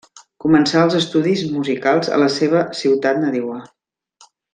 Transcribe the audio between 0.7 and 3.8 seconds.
els estudis musicals en la seva ciutat nadiua.